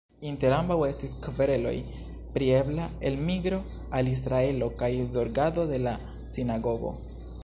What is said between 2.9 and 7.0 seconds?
elmigro al Israelo kaj zorgado de la sinagogo.